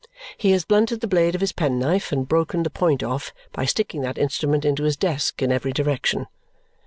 He 0.35 0.49
has 0.49 0.65
blunted 0.65 0.99
the 1.01 1.07
blade 1.07 1.35
of 1.35 1.41
his 1.41 1.51
penknife 1.51 2.11
and 2.11 2.27
broken 2.27 2.63
the 2.63 2.71
point 2.71 3.03
off 3.03 3.31
by 3.51 3.65
sticking 3.65 4.01
that 4.01 4.17
instrument 4.17 4.65
into 4.65 4.81
his 4.81 4.97
desk 4.97 5.43
in 5.43 5.51
every 5.51 5.73
direction. 5.73 6.25